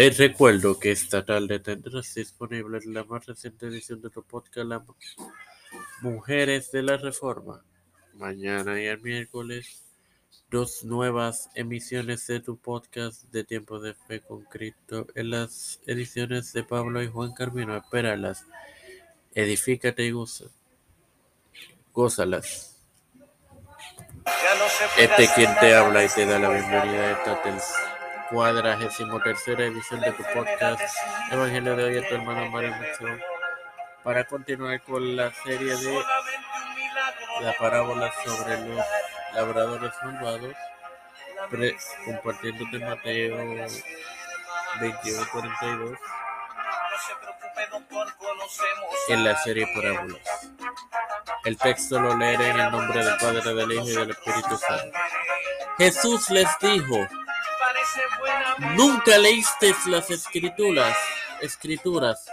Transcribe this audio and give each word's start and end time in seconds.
Te 0.00 0.08
recuerdo 0.08 0.78
que 0.78 0.92
esta 0.92 1.26
tarde 1.26 1.60
tendrás 1.60 2.14
disponible 2.14 2.80
la 2.86 3.04
más 3.04 3.26
reciente 3.26 3.66
edición 3.66 4.00
de 4.00 4.08
tu 4.08 4.22
podcast 4.22 4.66
Las 4.66 4.80
Mujeres 6.00 6.72
de 6.72 6.82
la 6.82 6.96
Reforma. 6.96 7.62
Mañana 8.14 8.80
y 8.80 8.86
el 8.86 8.98
miércoles, 9.02 9.84
dos 10.50 10.84
nuevas 10.84 11.50
emisiones 11.54 12.26
de 12.28 12.40
tu 12.40 12.56
podcast 12.56 13.24
de 13.24 13.44
Tiempo 13.44 13.78
de 13.78 13.92
Fe 13.92 14.22
con 14.22 14.42
Cristo 14.44 15.06
en 15.14 15.28
las 15.28 15.80
ediciones 15.86 16.54
de 16.54 16.64
Pablo 16.64 17.02
y 17.02 17.08
Juan 17.08 17.34
Carmino. 17.34 17.76
Espéralas, 17.76 18.46
edifícate 19.34 20.02
y 20.06 20.12
goza. 20.12 20.46
Gózalas. 21.92 22.74
Este 24.96 25.28
quien 25.34 25.54
te 25.60 25.74
habla 25.74 26.02
y 26.06 26.08
te 26.08 26.24
da 26.24 26.38
la 26.38 26.48
bienvenida 26.48 27.02
a 27.02 27.12
esta 27.18 27.42
cuadragésimo 28.30 29.20
tercera 29.20 29.64
edición 29.64 30.00
de 30.00 30.12
tu 30.12 30.22
podcast 30.32 30.80
Evangelio 31.32 31.74
de 31.74 31.84
hoy 31.84 31.98
a 31.98 32.08
tu 32.08 32.14
hermano 32.14 32.48
Mario 32.48 32.74
Mucho 32.76 33.18
para 34.04 34.24
continuar 34.24 34.80
con 34.82 35.16
la 35.16 35.32
serie 35.42 35.76
de 35.76 36.04
la 37.40 37.52
parábola 37.58 38.12
sobre 38.24 38.68
los 38.68 38.86
labradores 39.34 39.92
malvados 40.04 40.54
compartiendo 42.04 42.64
de 42.70 42.78
Mateo 42.78 43.36
21-42 44.80 45.98
en 49.08 49.24
la 49.24 49.36
serie 49.38 49.66
parábolas. 49.74 50.20
El 51.44 51.56
texto 51.56 51.98
lo 51.98 52.16
leeré 52.16 52.50
en 52.50 52.60
el 52.60 52.70
nombre 52.70 53.04
del 53.04 53.16
Padre, 53.16 53.54
del 53.54 53.72
Hijo 53.72 53.88
y 53.88 53.96
del 53.96 54.10
Espíritu 54.10 54.56
Santo. 54.56 54.98
Jesús 55.78 56.30
les 56.30 56.48
dijo, 56.60 57.08
Nunca 58.76 59.18
leíste 59.18 59.74
las 59.86 60.10
escrituras, 60.10 60.96
escrituras. 61.40 62.26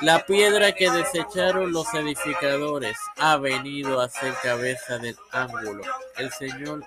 La 0.00 0.26
piedra 0.26 0.72
que 0.72 0.90
desecharon 0.90 1.72
los 1.72 1.92
edificadores 1.94 2.98
ha 3.16 3.36
venido 3.38 4.00
a 4.00 4.08
ser 4.08 4.34
cabeza 4.42 4.98
del 4.98 5.16
ángulo. 5.32 5.82
El 6.16 6.30
Señor 6.32 6.84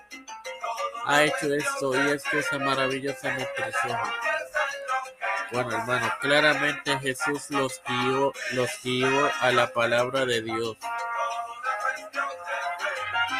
ha 1.06 1.24
hecho 1.24 1.52
esto 1.52 1.94
y 1.94 2.10
es 2.12 2.22
cosa 2.24 2.58
maravillosa 2.58 3.36
ojos. 3.36 4.08
Bueno, 5.52 5.72
hermano, 5.72 6.12
claramente 6.20 6.98
Jesús 7.00 7.50
los 7.50 7.82
guió, 7.86 8.32
los 8.52 8.70
guió 8.84 9.30
a 9.40 9.50
la 9.50 9.72
palabra 9.72 10.24
de 10.24 10.42
Dios. 10.42 10.76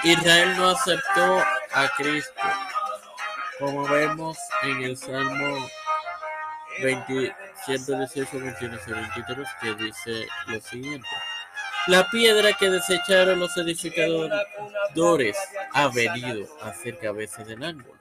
Israel 0.02 0.56
no 0.56 0.70
aceptó 0.70 1.38
a 1.72 1.88
Cristo 1.96 2.40
como 3.60 3.86
vemos 3.86 4.38
en 4.62 4.82
el 4.82 4.96
Salmo 4.96 5.68
20, 6.82 7.36
118, 7.66 8.38
21 8.40 8.78
23, 8.86 9.48
que 9.60 9.74
dice 9.74 10.28
lo 10.46 10.60
siguiente. 10.60 11.08
La 11.86 12.08
piedra 12.10 12.52
que 12.54 12.70
desecharon 12.70 13.38
los 13.38 13.56
edificadores 13.56 15.36
ha 15.74 15.88
venido 15.88 16.46
a 16.62 16.72
ser 16.72 16.98
cabeza 16.98 17.44
del 17.44 17.62
ángulo. 17.62 18.00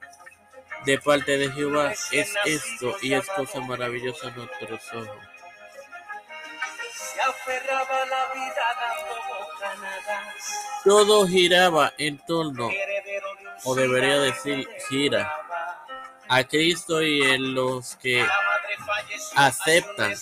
De 0.86 0.98
parte 0.98 1.38
de 1.38 1.52
Jehová 1.52 1.92
es 2.12 2.34
esto 2.46 2.96
y 3.02 3.14
es 3.14 3.28
cosa 3.28 3.60
maravillosa 3.60 4.30
en 4.30 4.36
nuestros 4.38 4.94
ojos. 4.94 5.18
Todo 10.86 11.28
giraba 11.28 11.94
en 11.98 12.18
torno, 12.20 12.70
o 13.66 13.76
debería 13.76 14.20
decir 14.20 14.68
gira, 14.88 15.39
a 16.30 16.44
Cristo 16.44 17.02
y 17.02 17.22
en 17.24 17.56
los 17.56 17.96
que 17.96 18.26
aceptan 19.36 20.16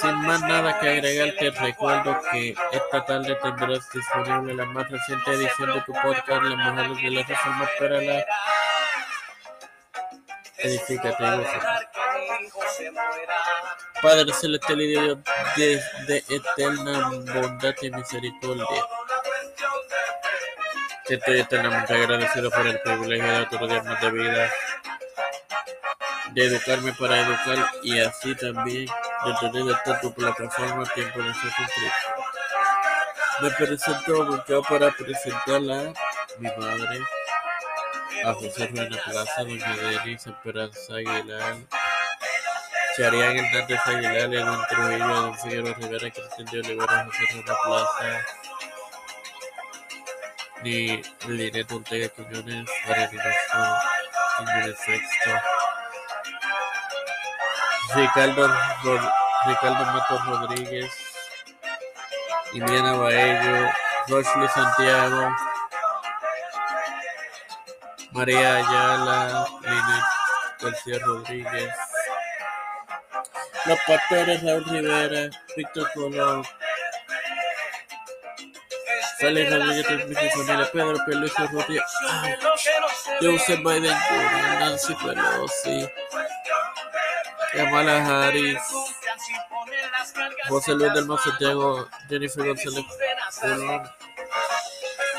Sin 0.00 0.20
más 0.22 0.40
nada 0.42 0.78
que 0.80 0.88
agregar, 0.88 1.34
te 1.38 1.50
recuerdo 1.50 2.20
que 2.30 2.54
esta 2.72 3.04
tarde 3.04 3.36
tendrás 3.42 3.90
disponible 3.92 4.54
la 4.54 4.64
más 4.66 4.88
reciente 4.90 5.32
edición 5.32 5.74
de 5.74 5.80
tu 5.82 5.92
podcast, 5.92 6.42
Las 6.42 6.88
Mujeres 6.88 7.02
de 7.02 7.10
la 7.10 7.22
Reforma. 7.22 7.64
Espérala. 7.64 8.26
Edifícate 10.58 11.24
y 11.24 11.26
Padre 14.02 14.32
Celestial 14.32 14.80
y 14.80 14.86
Dios 14.88 15.18
de, 15.56 15.82
de 16.06 16.24
eterna 16.28 17.10
bondad 17.10 17.74
y 17.82 17.90
misericordia. 17.90 18.66
Estoy 21.08 21.40
eternamente 21.40 21.94
agradecido 21.94 22.50
por 22.50 22.66
el 22.66 22.78
privilegio 22.80 23.46
de 23.66 23.82
más 23.82 24.00
de 24.00 24.10
vida, 24.10 24.50
de 26.32 26.44
educarme 26.44 26.92
para 26.92 27.20
educar 27.20 27.70
y 27.82 27.98
así 27.98 28.34
también 28.34 28.84
de 28.84 29.34
tener 29.40 29.74
esta 29.74 30.00
tu 30.00 30.12
plataforma 30.12 30.84
Tiempo 30.94 31.22
de 31.22 31.32
Ser 31.32 31.52
Me 33.40 33.50
presento 33.52 34.44
yo 34.46 34.62
para 34.62 34.90
presentarla 34.90 35.94
mi 36.40 36.48
madre, 36.58 37.00
a 38.26 38.34
José 38.34 38.66
Reina 38.66 38.98
Plaza, 39.02 39.44
doña 39.44 39.76
Denise 39.76 40.28
Esperanza 40.28 40.94
Aguilar, 40.94 41.56
Charián 42.98 43.36
Hernández 43.38 43.80
Aguilar, 43.86 44.34
Edwin 44.34 44.60
Trujillo, 44.68 45.08
Don 45.08 45.38
Figueroa 45.38 45.74
Rivera, 45.74 46.10
Cristian 46.10 46.46
de 46.52 46.58
Olivera, 46.60 47.06
José 47.06 47.24
Reina 47.32 47.54
Plaza, 47.64 48.26
ni 50.62 51.02
Linet 51.26 51.70
Ortega 51.70 52.08
Quiñones, 52.08 52.68
Marianina 52.86 53.34
Jiménez 54.38 54.78
Sexto, 54.84 55.30
Ricardo, 57.94 58.56
Ricardo 59.46 59.84
Matos 59.86 60.26
Rodríguez, 60.26 60.92
Indiana 62.52 62.92
Baello, 62.92 63.70
Rochley 64.08 64.48
Santiago, 64.48 65.36
María 68.12 68.56
Ayala, 68.56 69.46
Linet 69.62 70.04
García 70.60 70.98
Rodríguez, 71.04 71.74
Los 73.66 73.78
Pastores 73.86 74.42
Raúl 74.42 74.64
Rivera, 74.64 75.30
Víctor 75.56 75.90
Colón, 75.94 76.44
Félix 79.18 79.50
Rodríguez, 79.50 79.86
familia 80.32 80.70
Pedro 80.72 81.04
Peluso 81.04 81.46
Rodríguez, 81.52 81.84
Joseph 83.20 83.60
Biden 83.64 83.96
Nancy 84.60 84.94
Pelosi, 84.94 85.88
Kamala 87.52 87.96
Harris, 88.06 88.62
José 90.48 90.74
Luis 90.74 90.92
del 90.94 91.06
Mar 91.06 91.18
Santiago, 91.18 91.88
Jennifer 92.08 92.46
González 92.46 92.84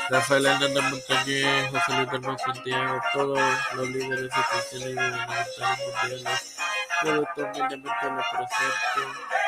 Rafael 0.08 0.46
Hernández 0.46 0.82
Montañez, 0.82 1.70
José 1.70 1.92
Luis 1.92 2.10
del 2.10 2.20
Mar 2.22 2.36
Santiago, 2.38 3.00
todos 3.12 3.40
los 3.74 3.88
líderes 3.90 4.32
sociales 4.32 4.88
y 4.88 4.94
gubernamentales 4.94 5.78
mundiales, 6.02 6.56
todo 7.02 7.26
humildemente 7.36 8.06
lo 8.06 8.22
presento. 8.32 9.39